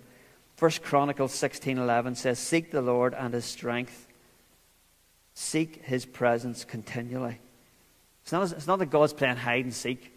[0.57, 4.07] First Chronicles sixteen eleven says, "Seek the Lord and His strength.
[5.35, 7.41] Seek His presence continually."
[8.29, 10.13] It's not, it's not that God's playing hide and seek.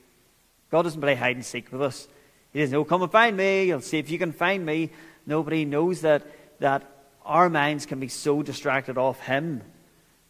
[0.70, 2.10] God doesn't play hide and seek with us.
[2.52, 3.64] He doesn't know, come and find me.
[3.64, 4.90] You'll see if you can find me.
[5.26, 6.28] Nobody knows that,
[6.60, 6.84] that
[7.24, 9.62] our minds can be so distracted off Him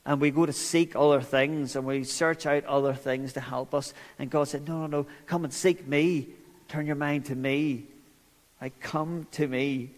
[0.06, 3.74] and we go to seek other things and we search out other things to help
[3.74, 3.96] us.
[4.20, 6.28] And God said, No, no, no, come and seek me.
[6.68, 7.86] Turn your mind to me.
[8.62, 9.90] Like, come to me.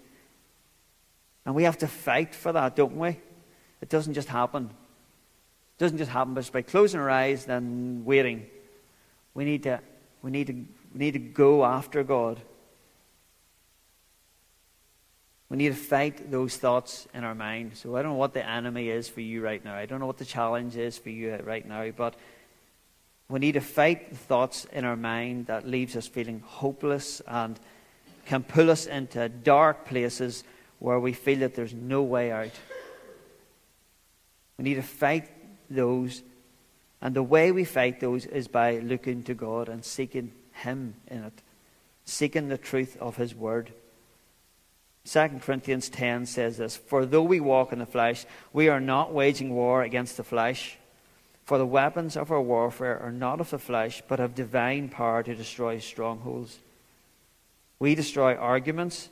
[1.45, 3.17] And we have to fight for that, don't we?
[3.81, 4.69] It doesn't just happen.
[5.77, 8.45] It doesn't just happen just by closing our eyes and waiting.
[9.33, 9.79] We need to,
[10.21, 12.39] we need to, we need to go after God.
[15.49, 17.75] We need to fight those thoughts in our mind.
[17.75, 19.75] So I don't know what the enemy is for you right now.
[19.75, 22.15] I don't know what the challenge is for you right now, but
[23.29, 27.59] we need to fight the thoughts in our mind that leaves us feeling hopeless and
[28.25, 30.43] can pull us into dark places
[30.79, 32.51] where we feel that there's no way out.
[34.57, 35.32] We need to fight
[35.75, 36.23] those,
[37.01, 41.23] and the way we fight those is by looking to God and seeking Him in
[41.23, 41.41] it,
[42.05, 43.71] seeking the truth of His Word.
[45.05, 49.13] 2 Corinthians 10 says this For though we walk in the flesh, we are not
[49.13, 50.77] waging war against the flesh.
[51.45, 55.23] For the weapons of our warfare are not of the flesh, but have divine power
[55.23, 56.57] to destroy strongholds.
[57.79, 59.09] We destroy arguments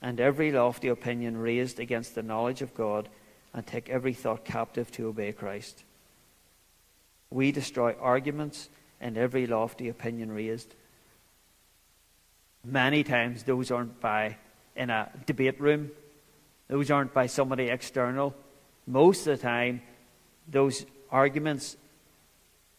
[0.00, 3.08] and every lofty opinion raised against the knowledge of God
[3.52, 5.82] and take every thought captive to obey Christ.
[7.32, 8.68] We destroy arguments
[9.00, 10.74] and every lofty opinion raised.
[12.64, 14.36] Many times those aren't by
[14.76, 15.90] in a debate room.
[16.68, 18.34] Those aren't by somebody external.
[18.86, 19.82] Most of the time,
[20.46, 21.76] those arguments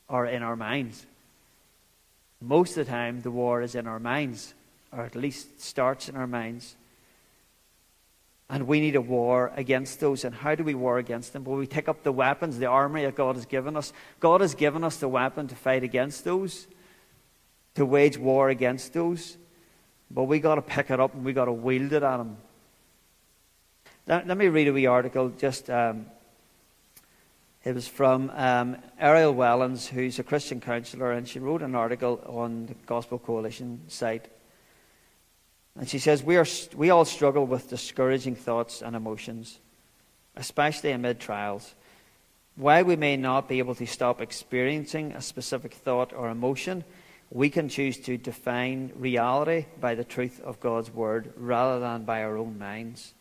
[0.07, 1.05] are in our minds.
[2.39, 4.53] Most of the time, the war is in our minds,
[4.91, 6.75] or at least starts in our minds.
[8.53, 10.23] And we need a war against those.
[10.23, 11.43] And how do we war against them?
[11.43, 13.91] Well, we take up the weapons, the armory that God has given us.
[14.19, 16.67] God has given us the weapon to fight against those,
[17.73, 19.37] to wage war against those.
[20.11, 22.37] But we got to pick it up and we got to wield it at them.
[24.05, 25.29] Let, let me read a wee article.
[25.29, 26.05] Just um,
[27.63, 32.21] it was from um, Ariel Wellens, who's a Christian counselor, and she wrote an article
[32.27, 34.27] on the Gospel Coalition site.
[35.77, 39.59] And she says, we, are, we all struggle with discouraging thoughts and emotions,
[40.35, 41.73] especially amid trials.
[42.55, 46.83] While we may not be able to stop experiencing a specific thought or emotion,
[47.31, 52.23] we can choose to define reality by the truth of God's word rather than by
[52.23, 53.15] our own minds.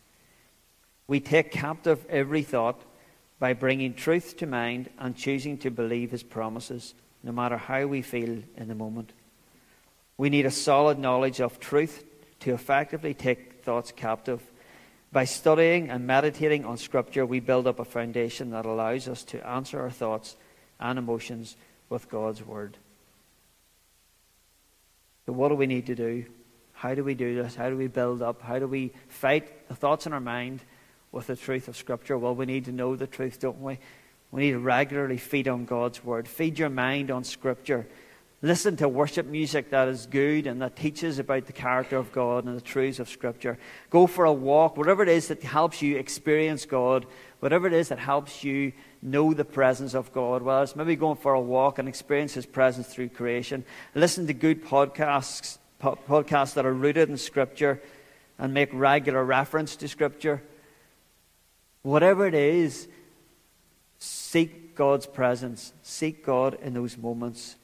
[1.07, 2.79] We take captive every thought
[3.39, 8.03] by bringing truth to mind and choosing to believe his promises, no matter how we
[8.03, 9.11] feel in the moment.
[10.17, 12.05] We need a solid knowledge of truth
[12.43, 14.41] to effectively take thoughts captive.
[15.11, 19.47] By studying and meditating on Scripture, we build up a foundation that allows us to
[19.47, 20.35] answer our thoughts
[20.79, 21.55] and emotions
[21.89, 22.77] with God's Word.
[25.25, 26.25] So, what do we need to do?
[26.73, 27.55] How do we do this?
[27.55, 28.41] How do we build up?
[28.41, 30.61] How do we fight the thoughts in our mind
[31.13, 32.17] with the truth of Scripture?
[32.17, 33.79] Well, we need to know the truth, don't we?
[34.31, 36.27] We need to regularly feed on God's Word.
[36.27, 37.87] Feed your mind on Scripture.
[38.45, 42.43] Listen to worship music that is good and that teaches about the character of God
[42.43, 43.57] and the truths of Scripture.
[43.89, 47.05] Go for a walk, whatever it is that helps you experience God,
[47.39, 50.41] whatever it is that helps you know the presence of God.
[50.41, 53.63] Well, it's maybe going for a walk and experience His presence through creation.
[53.95, 57.81] Listen to good podcasts, po- podcasts that are rooted in Scripture
[58.37, 60.43] and make regular reference to Scripture.
[61.81, 62.89] Whatever it is,
[63.99, 65.71] seek God's presence.
[65.81, 67.55] Seek God in those moments.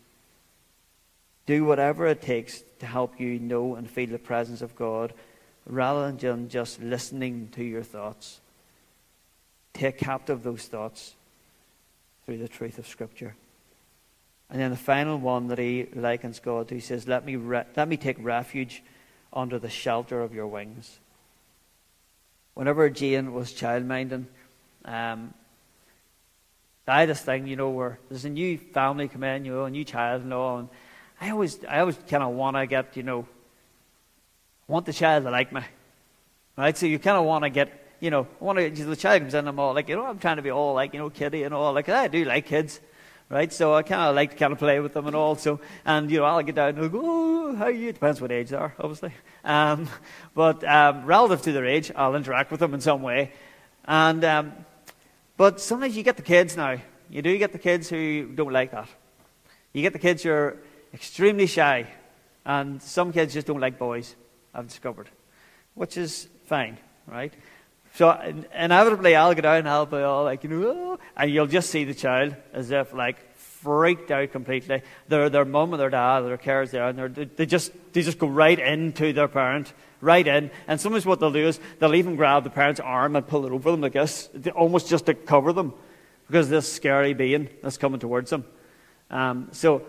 [1.50, 5.16] Do whatever it takes to help you know and feel the presence of God
[5.66, 8.40] rather than just listening to your thoughts.
[9.74, 11.16] Take captive those thoughts
[12.24, 13.34] through the truth of Scripture.
[14.52, 17.66] And then the final one that he likens God to, he says, Let me, re-
[17.76, 18.84] let me take refuge
[19.34, 21.00] under the shelter of your wings.
[22.54, 24.26] Whenever Jane was childminding,
[24.86, 25.34] um,
[26.88, 29.66] I had this thing, you know, where there's a new family come in, you know,
[29.66, 30.70] a new child and all, and
[31.22, 33.28] I always, I always kind of want to get, you know,
[34.68, 35.62] want the child to like me,
[36.58, 36.78] right?
[36.78, 39.48] So you kind of want to get you know, one of the child comes in,
[39.48, 41.54] I'm all like, you know, I'm trying to be all like, you know, kiddie and
[41.54, 41.74] all.
[41.74, 42.80] Like, I do like kids,
[43.30, 43.52] right?
[43.52, 45.36] So I kind of like to kind of play with them and all.
[45.36, 47.90] So, and, you know, I'll get down and go, oh, how are you?
[47.90, 49.14] It depends what age they are, obviously.
[49.44, 49.90] Um,
[50.34, 53.34] but um, relative to their age, I'll interact with them in some way.
[53.86, 54.54] And, um,
[55.36, 56.78] but sometimes you get the kids now.
[57.10, 58.88] You do get the kids who don't like that.
[59.74, 60.58] You get the kids who are
[60.94, 61.88] extremely shy.
[62.46, 64.16] And some kids just don't like boys,
[64.54, 65.10] I've discovered,
[65.76, 67.34] which is fine, right?
[67.96, 68.12] So
[68.56, 71.70] inevitably, I'll get out and I'll be all like, you know, oh, and you'll just
[71.70, 74.82] see the child as if like freaked out completely.
[75.08, 78.28] Their their mum and their dad, their carers there, and they just they just go
[78.28, 80.52] right into their parent, right in.
[80.68, 83.52] And sometimes what they'll do is they'll even grab the parent's arm and pull it
[83.52, 85.74] over them like this, almost just to cover them,
[86.28, 88.46] because this scary being that's coming towards them.
[89.10, 89.82] Um, so,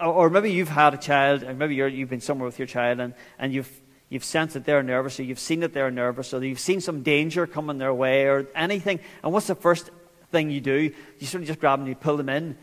[0.00, 3.00] or maybe you've had a child, and maybe you have been somewhere with your child,
[3.00, 3.70] and, and you've
[4.10, 7.02] You've sensed that they're nervous, or you've seen that they're nervous, or you've seen some
[7.02, 9.00] danger coming their way, or anything.
[9.22, 9.90] And what's the first
[10.32, 10.94] thing you do?
[11.18, 12.56] You sort of just grab them and you pull them in,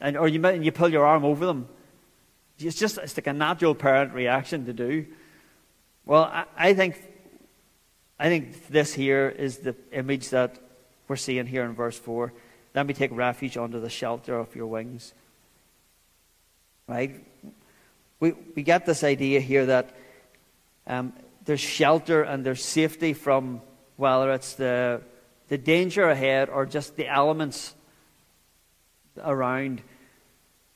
[0.00, 1.68] and, or you, and you pull your arm over them.
[2.58, 5.06] It's just it's like a natural parent reaction to do.
[6.04, 7.02] Well, I, I think,
[8.18, 10.56] I think this here is the image that
[11.08, 12.32] we're seeing here in verse 4.
[12.74, 15.14] Let me take refuge under the shelter of your wings.
[16.88, 17.24] Right?
[18.20, 19.96] We, we get this idea here that
[20.86, 21.12] um,
[21.44, 23.60] there's shelter and there's safety from
[23.96, 25.02] whether it's the,
[25.48, 27.74] the danger ahead or just the elements
[29.22, 29.82] around.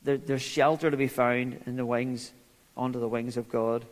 [0.03, 2.33] There, there's shelter to be found in the wings,
[2.77, 3.85] under the wings of God.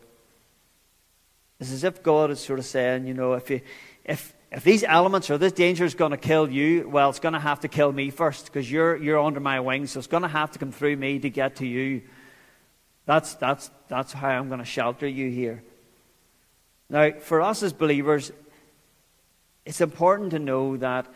[1.61, 3.61] It's as if God is sort of saying, you know, if, you,
[4.05, 7.33] if, if these elements or this danger is going to kill you, well, it's going
[7.33, 10.23] to have to kill me first because you're, you're under my wings, so it's going
[10.23, 12.03] to have to come through me to get to you.
[13.05, 15.65] That's, that's, that's how I'm going to shelter you here.
[16.89, 18.31] Now, for us as believers,
[19.67, 21.13] it's important to know that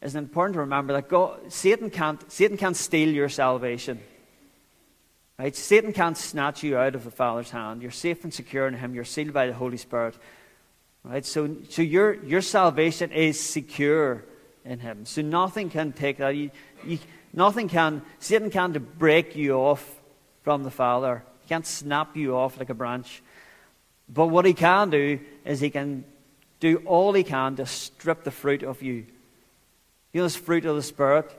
[0.00, 3.98] it's important to remember that God, Satan, can't, Satan can't steal your salvation.
[5.40, 5.56] Right?
[5.56, 7.82] Satan can't snatch you out of the Father's hand.
[7.82, 8.94] You're safe and secure in Him.
[8.94, 10.16] You're sealed by the Holy Spirit.
[11.06, 11.24] Right?
[11.24, 14.24] So, so your, your salvation is secure
[14.64, 15.06] in Him.
[15.06, 16.34] So nothing can take that.
[16.34, 16.50] You,
[16.84, 16.98] you,
[17.32, 19.88] nothing can, Satan can't break you off
[20.42, 21.22] from the Father.
[21.42, 23.22] He can't snap you off like a branch.
[24.08, 26.04] But what he can do is he can
[26.60, 29.06] do all he can to strip the fruit of you.
[30.12, 31.32] You know, this fruit of the Spirit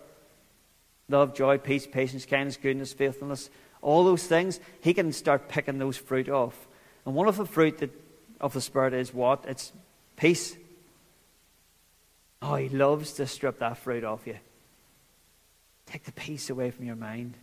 [1.09, 3.49] love, joy, peace, patience, kindness, goodness, faithfulness
[3.82, 6.68] all those things, he can start picking those fruit off.
[7.05, 7.91] And one of the fruit that,
[8.39, 9.45] of the Spirit is what?
[9.47, 9.71] It's
[10.15, 10.55] peace.
[12.41, 14.38] Oh, he loves to strip that fruit off you.
[15.88, 17.33] Take the peace away from your mind.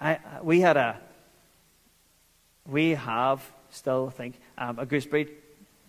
[0.00, 1.00] I, we had a,
[2.66, 5.28] we have still, I think, um, a gooseberry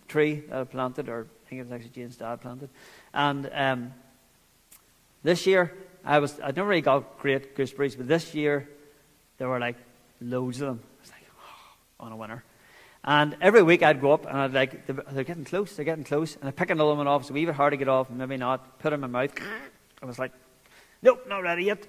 [0.08, 2.70] tree that I planted, or I think it was actually Jane's dad planted.
[3.12, 3.94] And um,
[5.22, 5.72] this year,
[6.04, 8.68] I was, I never really got great gooseberries, but this year
[9.38, 9.76] there were like
[10.20, 10.80] loads of them.
[10.82, 12.44] I was like, oh, on a winner.
[13.02, 16.36] And every week I'd go up and I'd like, they're getting close, they're getting close.
[16.36, 18.78] And I'd pick another one off, so we even hard to get off, maybe not,
[18.78, 19.32] put it in my mouth.
[20.02, 20.32] I was like,
[21.02, 21.86] nope, not ready yet.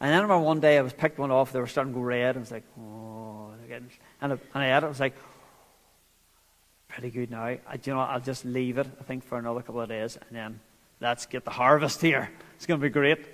[0.00, 1.98] And then I remember one day I was picked one off, they were starting to
[1.98, 3.90] go red, and I was like, oh, they're getting,
[4.20, 5.16] and I, and I ate it, I was like,
[6.88, 7.44] pretty good now.
[7.44, 10.36] I, you know, I'll just leave it, I think, for another couple of days, and
[10.36, 10.60] then
[11.00, 12.30] let's get the harvest here.
[12.56, 13.26] It's going to be great.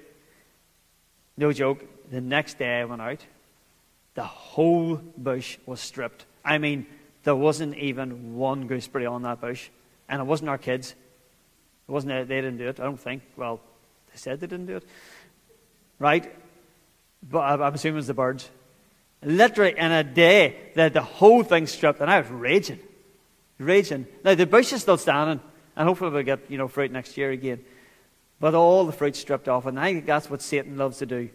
[1.37, 3.21] No joke the next day I went out,
[4.15, 6.25] the whole bush was stripped.
[6.45, 6.87] I mean,
[7.25, 9.69] there wasn't even one gooseberry on that bush.
[10.09, 10.95] And it wasn't our kids.
[11.89, 13.23] It wasn't they didn't do it, I don't think.
[13.37, 13.61] Well,
[14.13, 14.85] they said they didn't do it.
[15.99, 16.33] Right?
[17.29, 18.49] But I'm assuming it was the birds.
[19.23, 22.81] Literally in a day, that the whole thing stripped, and I was raging.
[23.59, 24.07] Raging.
[24.23, 25.41] Now the bush is still standing,
[25.77, 27.65] and hopefully we'll get, you know, fruit next year again.
[28.41, 31.31] But all the fruit stripped off, and I think that's what Satan loves to do.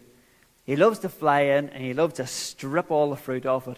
[0.70, 3.76] He loves to fly in and he loves to strip all the fruit off it.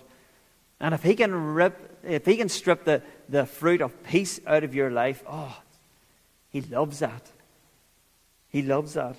[0.78, 4.62] And if he can rip, if he can strip the, the fruit of peace out
[4.62, 5.58] of your life, oh,
[6.50, 7.30] he loves that.
[8.50, 9.16] He loves that.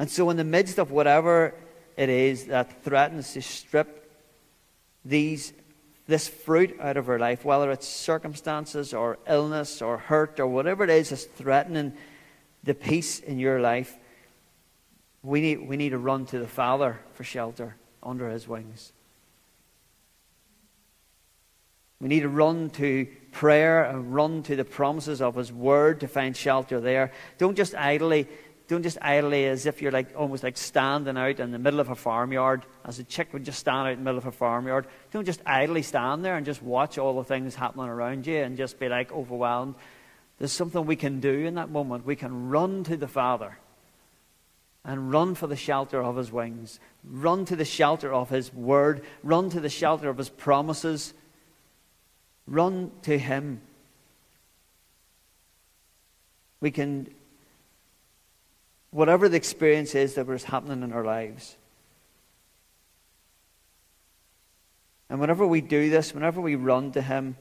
[0.00, 1.54] And so, in the midst of whatever
[1.96, 4.12] it is that threatens to strip
[5.04, 5.52] these,
[6.08, 10.82] this fruit out of our life, whether it's circumstances or illness or hurt or whatever
[10.82, 11.92] it is that's threatening
[12.64, 13.96] the peace in your life,
[15.22, 18.92] we need, we need to run to the Father for shelter under his wings.
[22.00, 26.08] We need to run to prayer and run to the promises of his word to
[26.08, 27.12] find shelter there.
[27.36, 28.26] Don't just idly,
[28.68, 31.90] don't just idly as if you're like almost like standing out in the middle of
[31.90, 34.86] a farmyard, as a chick would just stand out in the middle of a farmyard.
[35.10, 38.56] Don't just idly stand there and just watch all the things happening around you and
[38.56, 39.74] just be like overwhelmed.
[40.38, 42.06] There's something we can do in that moment.
[42.06, 43.58] We can run to the Father
[44.84, 46.80] and run for the shelter of his wings.
[47.04, 49.04] Run to the shelter of his word.
[49.22, 51.12] Run to the shelter of his promises.
[52.46, 53.60] Run to him.
[56.60, 57.08] We can,
[58.90, 61.56] whatever the experience is that was happening in our lives.
[65.08, 67.36] And whenever we do this, whenever we run to him,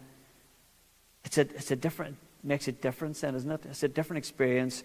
[1.23, 3.61] it's a, it's a different, makes a difference then, isn't it?
[3.69, 4.83] It's a different experience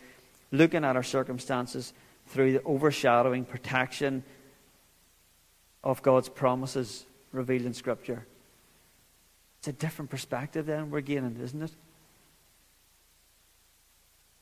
[0.52, 1.92] looking at our circumstances
[2.27, 4.25] through the overshadowing protection
[5.83, 8.27] of God's promises revealed in Scripture.
[9.59, 11.72] It's a different perspective then we're gaining, isn't it?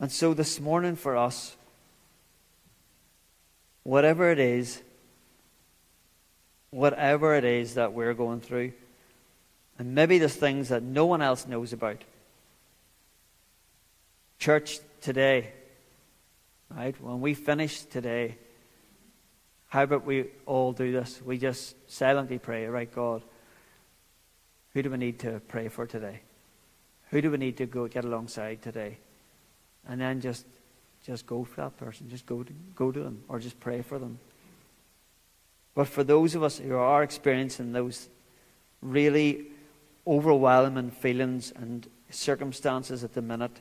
[0.01, 1.57] And so this morning for us,
[3.85, 4.83] whatever it is,
[6.71, 8.73] whatever it is that we're going through,
[9.79, 12.03] and maybe there's things that no one else knows about.
[14.39, 15.53] Church today,
[16.77, 16.99] Right?
[17.01, 18.37] When we finish today,
[19.69, 21.21] how about we all do this?
[21.25, 23.23] We just silently pray, right, God,
[24.73, 26.21] who do we need to pray for today?
[27.11, 28.99] Who do we need to go get alongside today?
[29.87, 30.47] And then just
[31.05, 32.09] just go for that person.
[32.09, 34.19] Just go to, go to them or just pray for them.
[35.75, 38.09] But for those of us who are experiencing those
[38.81, 39.47] really
[40.07, 43.61] overwhelming feelings and circumstances at the minute,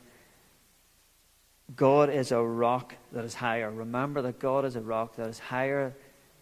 [1.76, 3.72] God is a rock that is higher.
[3.72, 5.94] Remember that God is a rock that is higher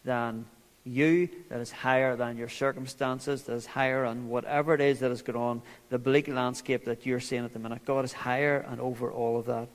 [0.03, 0.45] than
[0.89, 5.11] you that is higher than your circumstances, that is higher than whatever it is that
[5.11, 7.85] is going on, the bleak landscape that you're seeing at the minute.
[7.85, 9.67] God is higher and over all of that.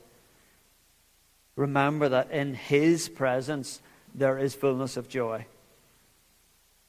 [1.56, 3.80] Remember that in His presence
[4.14, 5.46] there is fullness of joy.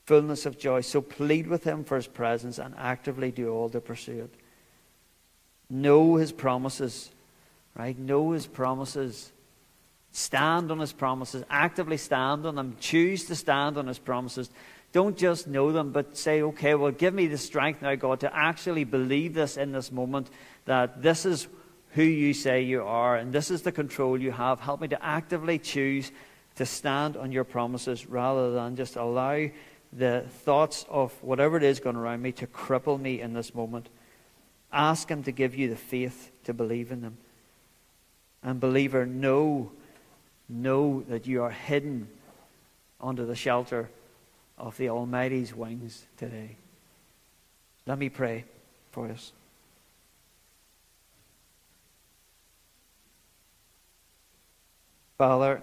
[0.05, 0.81] Fullness of joy.
[0.81, 4.33] So plead with Him for His presence and actively do all to pursue it.
[5.69, 7.11] Know His promises,
[7.75, 7.97] right?
[7.97, 9.31] Know His promises.
[10.11, 11.43] Stand on His promises.
[11.49, 12.77] Actively stand on them.
[12.79, 14.49] Choose to stand on His promises.
[14.91, 18.33] Don't just know them, but say, okay, well, give me the strength now, God, to
[18.33, 20.29] actually believe this in this moment
[20.63, 21.47] that this is
[21.91, 24.59] who you say you are and this is the control you have.
[24.59, 26.11] Help me to actively choose
[26.55, 29.49] to stand on your promises rather than just allow
[29.91, 33.89] the thoughts of whatever it is going around me to cripple me in this moment.
[34.71, 37.17] Ask Him to give you the faith to believe in them.
[38.45, 39.71] And, believer, know
[40.47, 42.07] know that you are hidden
[43.01, 43.89] under the shelter
[44.57, 46.55] of the Almighty's wings today.
[47.87, 48.45] Let me pray
[48.91, 49.31] for us.
[55.17, 55.61] Father,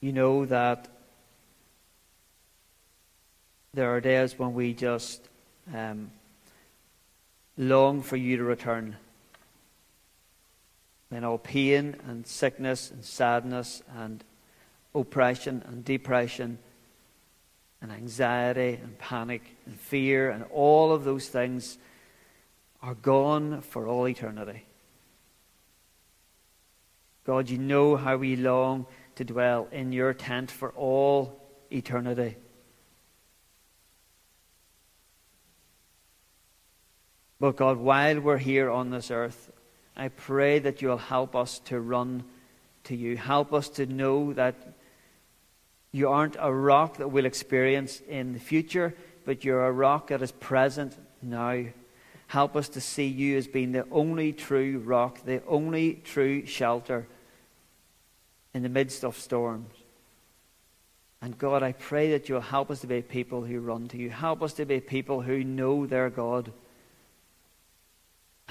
[0.00, 0.86] you know that
[3.74, 5.26] there are days when we just
[5.74, 6.10] um,
[7.58, 8.96] long for you to return.
[11.10, 14.24] Then all pain and sickness and sadness and
[14.94, 16.58] oppression and depression
[17.82, 21.78] and anxiety and panic and fear and all of those things
[22.82, 24.64] are gone for all eternity.
[27.24, 28.86] God, you know how we long
[29.16, 31.40] to dwell in your tent for all
[31.70, 32.36] eternity.
[37.40, 39.52] But God, while we're here on this earth,
[39.96, 42.24] I pray that you'll help us to run
[42.84, 43.16] to you.
[43.16, 44.56] Help us to know that
[45.92, 50.22] you aren't a rock that we'll experience in the future, but you're a rock that
[50.22, 51.64] is present now.
[52.26, 57.06] Help us to see you as being the only true rock, the only true shelter
[58.52, 59.74] in the midst of storms.
[61.20, 64.10] And God, I pray that you'll help us to be people who run to you.
[64.10, 66.52] Help us to be people who know their God.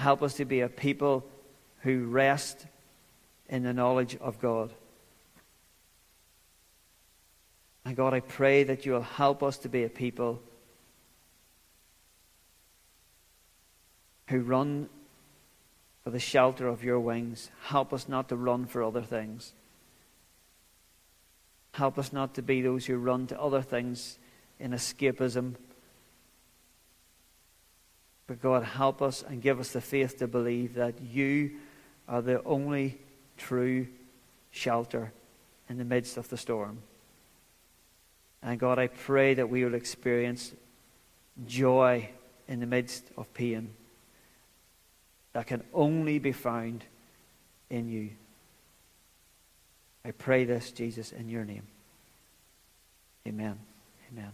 [0.08, 1.22] Help us to be a people
[1.80, 2.64] who rest
[3.46, 4.72] in the knowledge of God.
[7.84, 10.40] And God, I pray that you will help us to be a people
[14.28, 14.88] who run
[16.04, 17.50] for the shelter of your wings.
[17.64, 19.52] Help us not to run for other things.
[21.72, 24.18] Help us not to be those who run to other things
[24.58, 25.56] in escapism
[28.28, 31.52] but God, help us and give us the faith to believe that you
[32.06, 32.98] are the only
[33.38, 33.88] true
[34.50, 35.12] shelter
[35.68, 36.78] in the midst of the storm.
[38.42, 40.52] And God, I pray that we will experience
[41.46, 42.10] joy
[42.46, 43.70] in the midst of pain
[45.32, 46.84] that can only be found
[47.70, 48.10] in you.
[50.04, 51.66] I pray this, Jesus, in your name.
[53.26, 53.58] Amen.
[54.12, 54.32] Amen.